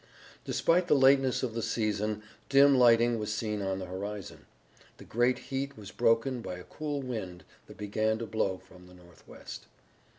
Despite 0.45 0.87
the 0.87 0.95
lateness 0.95 1.43
of 1.43 1.53
the 1.53 1.61
season 1.61 2.23
dim 2.49 2.75
lightning 2.75 3.19
was 3.19 3.31
seen 3.31 3.61
on 3.61 3.77
the 3.77 3.85
horizon. 3.85 4.47
The 4.97 5.03
great 5.03 5.37
heat 5.53 5.77
was 5.77 5.91
broken 5.91 6.41
by 6.41 6.55
a 6.57 6.63
cool 6.63 7.03
wind 7.03 7.43
that 7.67 7.77
began 7.77 8.17
to 8.17 8.25
blow 8.25 8.57
from 8.57 8.87
the 8.87 8.95
northwest. 8.95 9.67